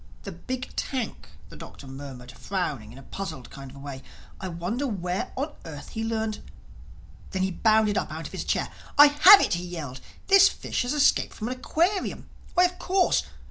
[0.23, 4.01] "The big tank!" the Doctor murmured frowning in a puzzled kind of way.
[4.39, 6.41] "I wonder where on earth he learned—"
[7.29, 8.69] Then he bounded up out of his chair.
[8.97, 12.27] "I have it," he yelled, "this fish has escaped from an aquarium.
[12.55, 13.21] Why, of course!